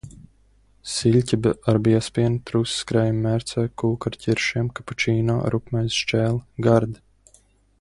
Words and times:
Siļķe 0.91 1.37
ar 1.73 1.79
biezpienu, 1.87 2.39
trusis 2.51 2.87
krējuma 2.91 3.21
mērcē, 3.25 3.67
kūka 3.83 4.09
ar 4.13 4.17
ķiršiem, 4.25 4.71
kapučino, 4.79 5.37
rupjmaizes 5.57 6.01
šķēle. 6.05 6.43
Gardi! 6.69 6.99